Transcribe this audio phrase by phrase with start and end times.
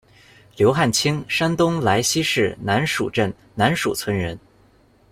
[0.57, 4.35] 刘汉清，山东莱西市南墅镇南墅村人。